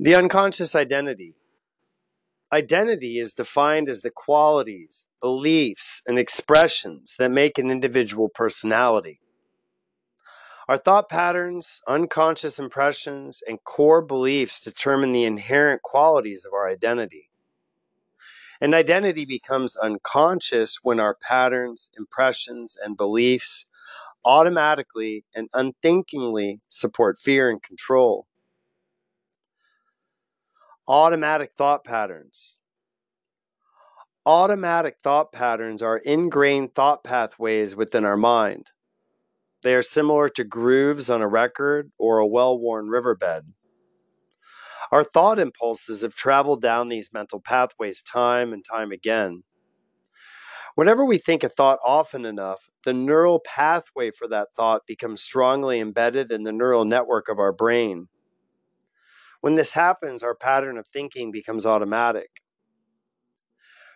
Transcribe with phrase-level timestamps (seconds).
[0.00, 1.34] The unconscious identity.
[2.52, 9.20] Identity is defined as the qualities, beliefs, and expressions that make an individual personality.
[10.68, 17.28] Our thought patterns, unconscious impressions, and core beliefs determine the inherent qualities of our identity.
[18.60, 23.66] An identity becomes unconscious when our patterns, impressions, and beliefs
[24.24, 28.27] automatically and unthinkingly support fear and control.
[30.88, 32.60] Automatic thought patterns.
[34.24, 38.68] Automatic thought patterns are ingrained thought pathways within our mind.
[39.62, 43.52] They are similar to grooves on a record or a well worn riverbed.
[44.90, 49.42] Our thought impulses have traveled down these mental pathways time and time again.
[50.74, 55.80] Whenever we think a thought often enough, the neural pathway for that thought becomes strongly
[55.80, 58.08] embedded in the neural network of our brain.
[59.40, 62.28] When this happens, our pattern of thinking becomes automatic.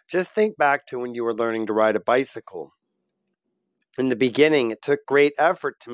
[0.08, 2.72] Just think back to when you were learning to ride a bicycle.
[3.98, 5.90] In the beginning, it took great effort to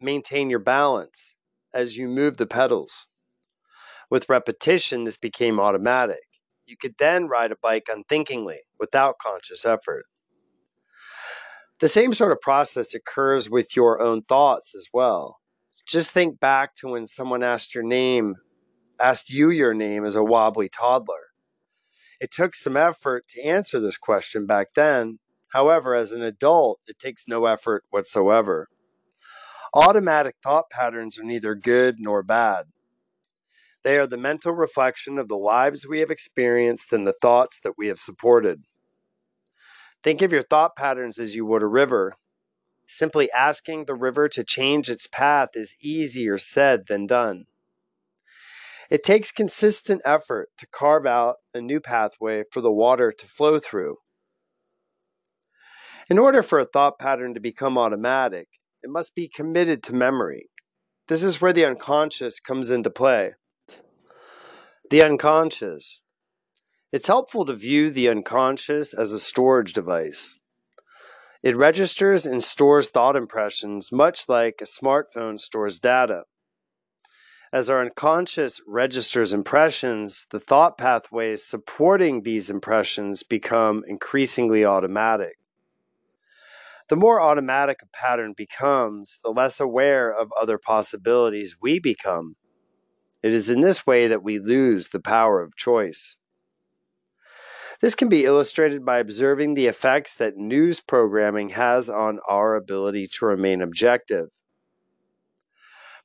[0.00, 1.34] maintain your balance
[1.72, 3.06] as you moved the pedals.
[4.10, 6.22] With repetition, this became automatic.
[6.66, 10.04] You could then ride a bike unthinkingly without conscious effort.
[11.80, 15.38] The same sort of process occurs with your own thoughts as well.
[15.86, 18.36] Just think back to when someone asked your name
[19.00, 21.32] asked you your name as a wobbly toddler.
[22.20, 25.18] It took some effort to answer this question back then.
[25.52, 28.68] However, as an adult, it takes no effort whatsoever.
[29.72, 32.66] Automatic thought patterns are neither good nor bad.
[33.82, 37.76] They are the mental reflection of the lives we have experienced and the thoughts that
[37.76, 38.62] we have supported.
[40.02, 42.14] Think of your thought patterns as you would a river.
[42.86, 47.46] Simply asking the river to change its path is easier said than done.
[48.90, 53.58] It takes consistent effort to carve out a new pathway for the water to flow
[53.58, 53.96] through.
[56.10, 58.48] In order for a thought pattern to become automatic,
[58.82, 60.50] it must be committed to memory.
[61.08, 63.32] This is where the unconscious comes into play.
[64.90, 66.02] The unconscious.
[66.92, 70.38] It's helpful to view the unconscious as a storage device.
[71.42, 76.24] It registers and stores thought impressions much like a smartphone stores data.
[77.54, 85.36] As our unconscious registers impressions, the thought pathways supporting these impressions become increasingly automatic.
[86.88, 92.34] The more automatic a pattern becomes, the less aware of other possibilities we become.
[93.22, 96.16] It is in this way that we lose the power of choice.
[97.80, 103.06] This can be illustrated by observing the effects that news programming has on our ability
[103.12, 104.30] to remain objective.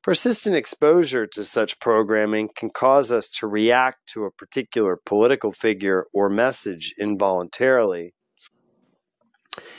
[0.01, 6.05] Persistent exposure to such programming can cause us to react to a particular political figure
[6.13, 8.13] or message involuntarily.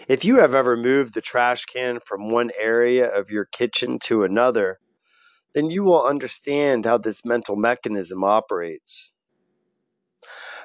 [0.08, 4.22] If you have ever moved the trash can from one area of your kitchen to
[4.22, 4.78] another,
[5.54, 9.14] then you will understand how this mental mechanism operates.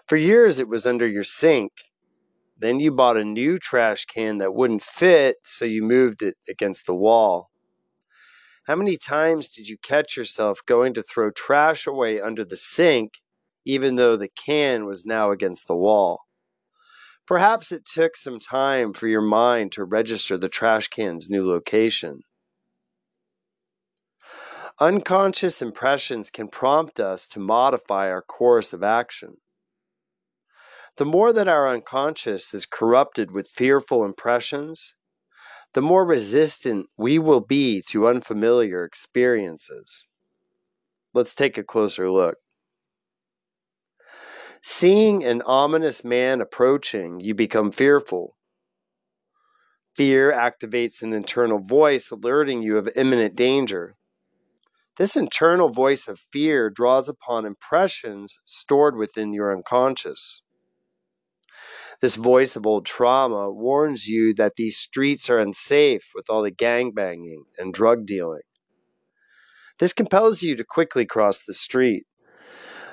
[0.05, 1.71] For years, it was under your sink.
[2.57, 6.85] Then you bought a new trash can that wouldn't fit, so you moved it against
[6.85, 7.49] the wall.
[8.65, 13.21] How many times did you catch yourself going to throw trash away under the sink,
[13.63, 16.21] even though the can was now against the wall?
[17.27, 22.21] Perhaps it took some time for your mind to register the trash can's new location.
[24.79, 29.37] Unconscious impressions can prompt us to modify our course of action.
[30.97, 34.95] The more that our unconscious is corrupted with fearful impressions,
[35.75, 40.07] the more resistant we will be to unfamiliar experiences.
[41.13, 42.37] Let's take a closer look.
[44.63, 48.37] Seeing an ominous man approaching, you become fearful.
[49.95, 53.97] Fear activates an internal voice alerting you of imminent danger.
[54.97, 60.41] This internal voice of fear draws upon impressions stored within your unconscious.
[62.01, 66.51] This voice of old trauma warns you that these streets are unsafe with all the
[66.51, 68.41] gang banging and drug dealing.
[69.79, 72.05] This compels you to quickly cross the street.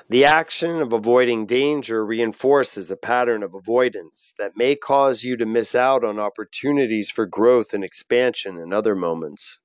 [0.09, 5.45] The action of avoiding danger reinforces a pattern of avoidance that may cause you to
[5.45, 9.59] miss out on opportunities for growth and expansion in other moments.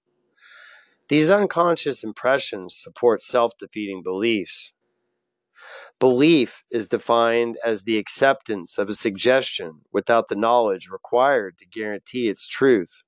[1.08, 4.72] These unconscious impressions support self defeating beliefs.
[5.98, 12.28] Belief is defined as the acceptance of a suggestion without the knowledge required to guarantee
[12.28, 13.02] its truth.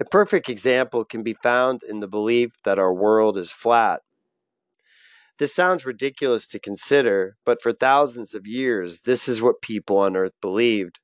[0.00, 4.02] A perfect example can be found in the belief that our world is flat.
[5.38, 10.16] This sounds ridiculous to consider, but for thousands of years, this is what people on
[10.16, 11.00] Earth believed.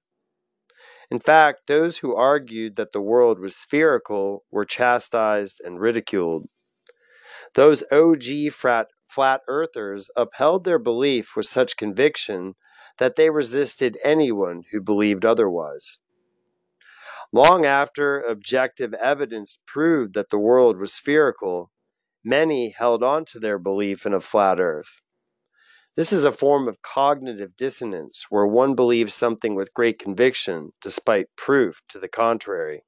[1.10, 6.48] In fact, those who argued that the world was spherical were chastised and ridiculed.
[7.54, 12.55] Those OG flat, flat earthers upheld their belief with such conviction
[12.99, 15.99] that they resisted anyone who believed otherwise.
[17.32, 21.70] Long after objective evidence proved that the world was spherical,
[22.25, 25.02] many held on to their belief in a flat earth.
[25.94, 31.26] This is a form of cognitive dissonance where one believes something with great conviction despite
[31.37, 32.84] proof to the contrary.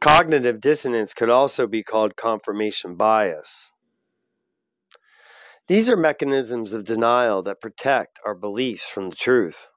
[0.00, 3.72] Cognitive dissonance could also be called confirmation bias.
[5.66, 9.70] These are mechanisms of denial that protect our beliefs from the truth.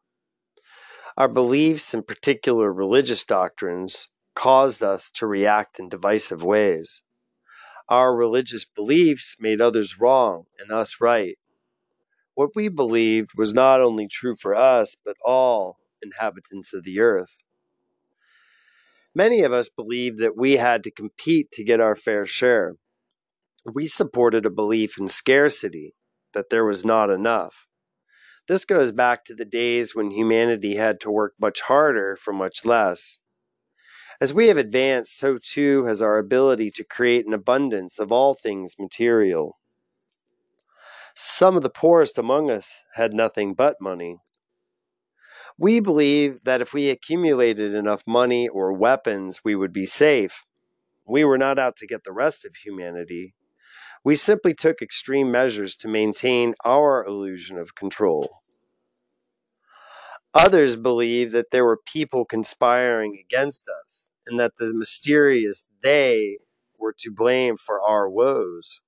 [1.15, 7.01] Our beliefs and particular religious doctrines caused us to react in divisive ways.
[7.87, 11.37] Our religious beliefs made others wrong and us right.
[12.35, 17.37] What we believed was not only true for us, but all inhabitants of the earth.
[19.15, 22.75] Many of us believed that we had to compete to get our fair share.
[23.73, 25.93] We supported a belief in scarcity,
[26.33, 27.67] that there was not enough.
[28.47, 32.63] This goes back to the days when humanity had to work much harder for much
[32.63, 33.19] less.
[34.21, 38.35] As we have advanced, so too has our ability to create an abundance of all
[38.35, 39.59] things material.
[41.13, 44.19] Some of the poorest among us had nothing but money.
[45.57, 50.45] We believed that if we accumulated enough money or weapons, we would be safe.
[51.05, 53.33] We were not out to get the rest of humanity.
[54.07, 58.41] We simply took extreme measures to maintain our illusion of control.
[60.33, 66.37] Others believed that there were people conspiring against us and that the mysterious they
[66.79, 68.79] were to blame for our woes.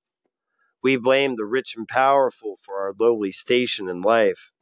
[0.82, 4.52] We blamed the rich and powerful for our lowly station in life.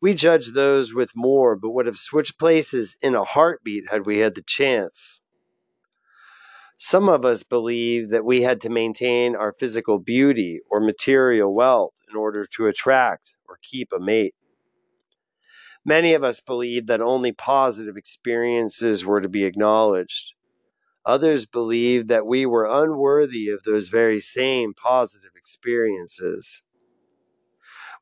[0.00, 4.20] We judged those with more, but would have switched places in a heartbeat had we
[4.20, 5.20] had the chance.
[6.78, 11.94] Some of us believe that we had to maintain our physical beauty or material wealth
[12.10, 14.34] in order to attract or keep a mate.
[15.86, 20.34] Many of us believe that only positive experiences were to be acknowledged.
[21.06, 26.62] Others believed that we were unworthy of those very same positive experiences.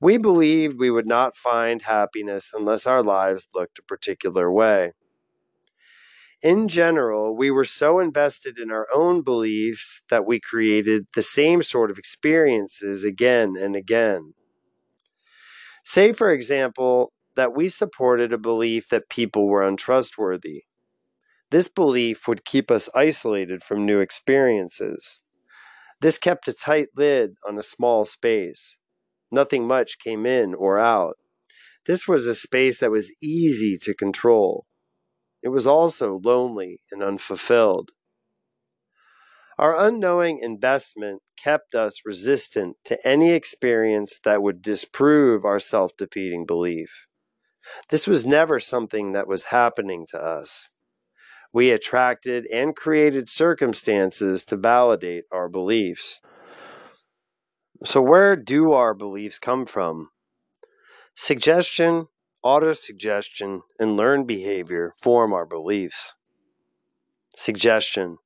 [0.00, 4.94] We believed we would not find happiness unless our lives looked a particular way
[6.44, 11.62] in general, we were so invested in our own beliefs that we created the same
[11.62, 14.34] sort of experiences again and again.
[15.82, 20.64] Say, for example, that we supported a belief that people were untrustworthy.
[21.50, 25.20] This belief would keep us isolated from new experiences.
[26.02, 28.76] This kept a tight lid on a small space.
[29.30, 31.16] Nothing much came in or out.
[31.86, 34.66] This was a space that was easy to control.
[35.44, 37.92] It was also lonely and unfulfilled.
[39.58, 46.46] Our unknowing investment kept us resistant to any experience that would disprove our self defeating
[46.46, 47.06] belief.
[47.90, 50.70] This was never something that was happening to us.
[51.52, 56.20] We attracted and created circumstances to validate our beliefs.
[57.84, 60.10] So, where do our beliefs come from?
[61.14, 62.08] Suggestion
[62.44, 66.12] Autosuggestion and learned behavior form our beliefs.
[67.36, 68.18] Suggestion.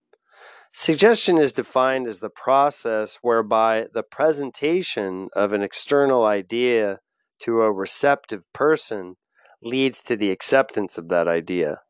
[0.72, 6.98] Suggestion is defined as the process whereby the presentation of an external idea
[7.40, 9.14] to a receptive person
[9.62, 11.80] leads to the acceptance of that idea.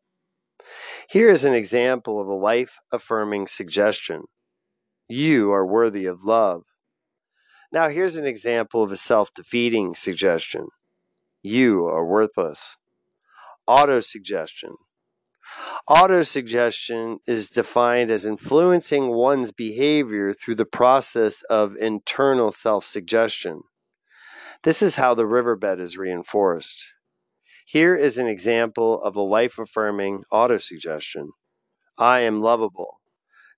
[1.08, 4.24] Here is an example of a life affirming suggestion
[5.08, 6.64] You are worthy of love.
[7.72, 10.68] Now, here's an example of a self defeating suggestion
[11.42, 12.76] you are worthless.
[13.68, 14.74] Autosuggestion.
[15.88, 23.62] Autosuggestion is defined as influencing one's behavior through the process of internal self suggestion.
[24.64, 26.84] This is how the riverbed is reinforced.
[27.64, 31.28] Here is an example of a life affirming autosuggestion
[31.96, 33.00] I am lovable.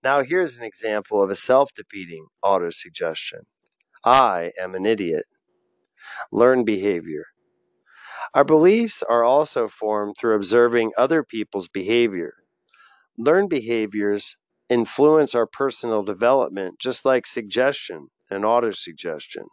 [0.02, 3.42] Now, here's an example of a self defeating autosuggestion
[4.04, 5.26] I am an idiot.
[6.30, 7.26] Learn behavior.
[8.34, 12.34] Our beliefs are also formed through observing other people's behavior.
[13.18, 14.36] Learned behaviors
[14.68, 19.44] influence our personal development just like suggestion and autosuggestion.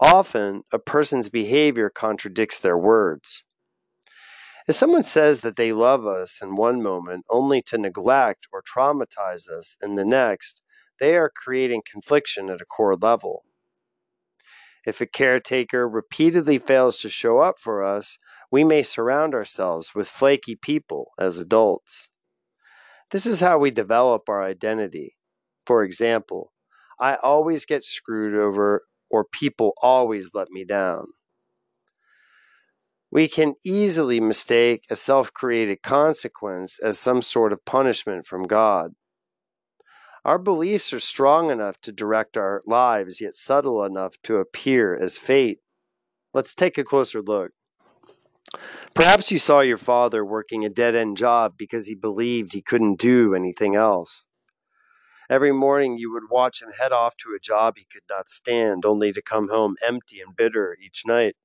[0.00, 3.44] Often, a person's behavior contradicts their words.
[4.68, 9.48] If someone says that they love us in one moment only to neglect or traumatize
[9.48, 10.62] us in the next,
[11.00, 13.44] they are creating confliction at a core level.
[14.86, 18.18] If a caretaker repeatedly fails to show up for us,
[18.50, 22.08] we may surround ourselves with flaky people as adults.
[23.10, 25.16] This is how we develop our identity.
[25.66, 26.52] For example,
[27.00, 31.06] I always get screwed over, or people always let me down.
[33.10, 38.92] We can easily mistake a self created consequence as some sort of punishment from God.
[40.28, 45.16] Our beliefs are strong enough to direct our lives, yet subtle enough to appear as
[45.16, 45.60] fate.
[46.34, 47.52] Let's take a closer look.
[48.92, 53.00] Perhaps you saw your father working a dead end job because he believed he couldn't
[53.00, 54.26] do anything else.
[55.30, 58.84] Every morning you would watch him head off to a job he could not stand,
[58.84, 61.36] only to come home empty and bitter each night.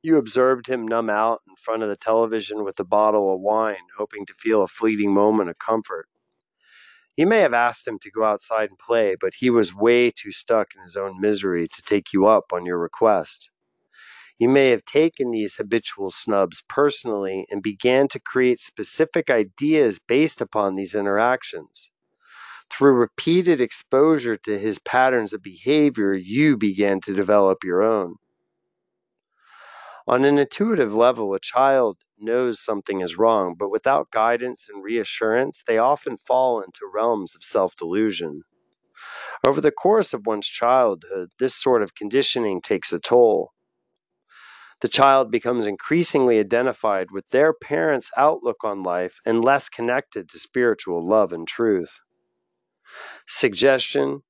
[0.00, 3.88] You observed him numb out in front of the television with a bottle of wine,
[3.98, 6.06] hoping to feel a fleeting moment of comfort.
[7.20, 10.32] You may have asked him to go outside and play, but he was way too
[10.32, 13.50] stuck in his own misery to take you up on your request.
[14.38, 20.40] You may have taken these habitual snubs personally and began to create specific ideas based
[20.40, 21.90] upon these interactions.
[22.70, 28.14] Through repeated exposure to his patterns of behavior, you began to develop your own.
[30.06, 35.62] On an intuitive level, a child knows something is wrong, but without guidance and reassurance,
[35.66, 38.42] they often fall into realms of self delusion.
[39.46, 43.52] Over the course of one's childhood, this sort of conditioning takes a toll.
[44.80, 50.38] The child becomes increasingly identified with their parents' outlook on life and less connected to
[50.38, 52.00] spiritual love and truth.
[53.26, 54.22] Suggestion,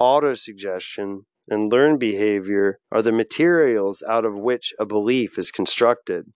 [0.00, 6.32] autosuggestion, and learned behavior are the materials out of which a belief is constructed.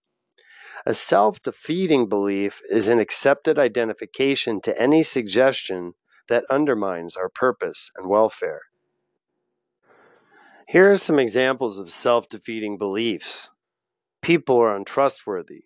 [0.86, 5.94] A self defeating belief is an accepted identification to any suggestion
[6.28, 8.62] that undermines our purpose and welfare.
[10.68, 13.48] Here are some examples of self defeating beliefs
[14.22, 15.64] People are untrustworthy.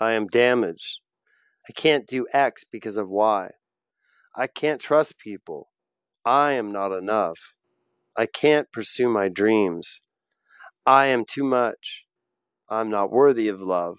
[0.00, 1.00] I am damaged.
[1.68, 3.50] I can't do X because of Y.
[4.36, 5.70] I can't trust people.
[6.24, 7.54] I am not enough.
[8.16, 10.00] I can't pursue my dreams.
[10.86, 12.04] I am too much.
[12.68, 13.98] I'm not worthy of love.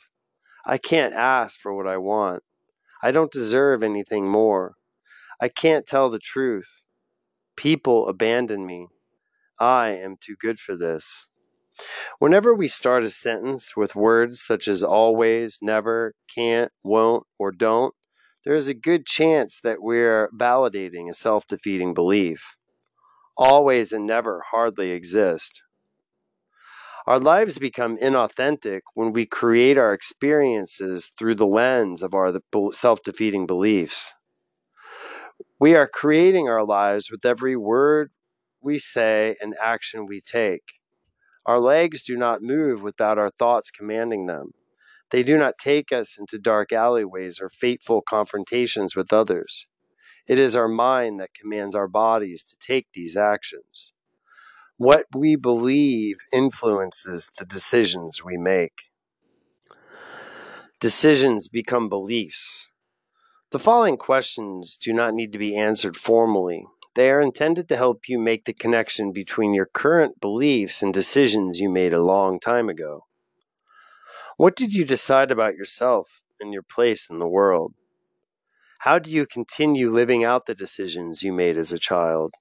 [0.66, 2.44] I can't ask for what I want.
[3.04, 4.76] I don't deserve anything more.
[5.40, 6.68] I can't tell the truth.
[7.56, 8.88] People abandon me.
[9.60, 11.28] I am too good for this.
[12.20, 17.94] Whenever we start a sentence with words such as always, never, can't, won't, or don't,
[18.46, 22.56] there is a good chance that we're validating a self defeating belief
[23.38, 25.62] always and never hardly exist.
[27.08, 32.34] Our lives become inauthentic when we create our experiences through the lens of our
[32.72, 34.12] self defeating beliefs.
[35.60, 38.12] We are creating our lives with every word
[38.62, 40.64] we say and action we take.
[41.46, 44.52] Our legs do not move without our thoughts commanding them.
[45.12, 49.68] They do not take us into dark alleyways or fateful confrontations with others.
[50.28, 53.94] It is our mind that commands our bodies to take these actions.
[54.78, 58.92] What we believe influences the decisions we make.
[60.82, 62.74] Decisions become beliefs.
[63.52, 66.66] The following questions do not need to be answered formally.
[66.94, 71.62] They are intended to help you make the connection between your current beliefs and decisions
[71.62, 73.06] you made a long time ago.
[74.36, 77.76] What did you decide about yourself and your place in the world?
[78.80, 82.34] How do you continue living out the decisions you made as a child?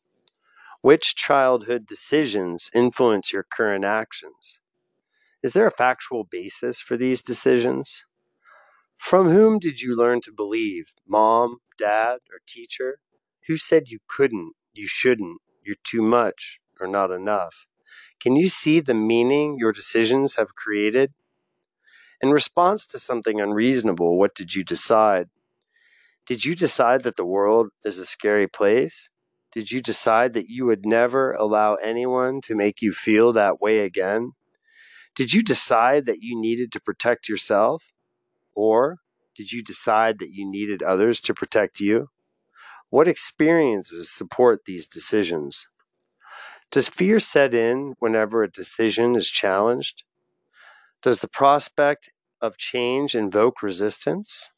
[0.85, 4.61] Which childhood decisions influence your current actions?
[5.43, 8.05] Is there a factual basis for these decisions?
[8.99, 10.93] From whom did you learn to believe?
[11.09, 12.99] Mom, dad, or teacher?
[13.47, 17.65] Who said you couldn't, you shouldn't, you're too much, or not enough?
[18.21, 21.15] Can you see the meaning your decisions have created?
[22.21, 25.31] In response to something unreasonable, what did you decide?
[26.27, 29.09] Did you decide that the world is a scary place?
[29.55, 33.79] Did you decide that you would never allow anyone to make you feel that way
[33.79, 34.33] again?
[35.15, 37.93] Did you decide that you needed to protect yourself?
[38.57, 38.99] Or
[39.37, 42.09] did you decide that you needed others to protect you?
[42.91, 45.69] What experiences support these decisions?
[46.73, 50.03] Does fear set in whenever a decision is challenged?
[51.01, 54.51] Does the prospect of change invoke resistance?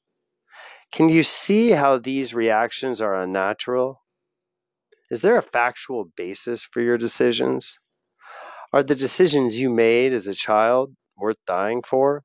[0.90, 4.05] Can you see how these reactions are unnatural?
[5.10, 7.78] Is there a factual basis for your decisions?
[8.72, 12.24] Are the decisions you made as a child worth dying for?